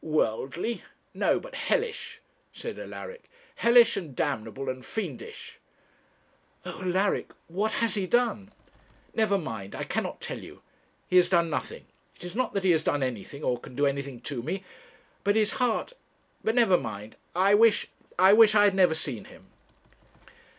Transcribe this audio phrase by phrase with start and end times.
[0.03, 0.81] 'Worldly!
[1.13, 5.59] no but hellish,' said Alaric; 'hellish, and damnable, and fiendish.'
[6.65, 8.49] 'Oh, Alaric, what has he done?'
[9.13, 10.63] 'Never mind; I cannot tell you;
[11.07, 11.85] he has done nothing.
[12.15, 14.63] It is not that he has done anything, or can do anything to me
[15.23, 15.93] but his heart
[16.43, 17.85] but never mind I wish
[18.17, 19.51] I wish I had never seen him.'